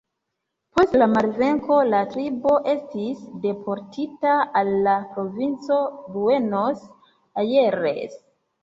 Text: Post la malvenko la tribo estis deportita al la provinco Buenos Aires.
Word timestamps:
Post 0.77 0.95
la 1.01 1.07
malvenko 1.11 1.77
la 1.89 1.99
tribo 2.15 2.55
estis 2.73 3.21
deportita 3.45 4.35
al 4.63 4.73
la 4.89 4.99
provinco 5.15 5.81
Buenos 6.19 6.87
Aires. 7.47 8.23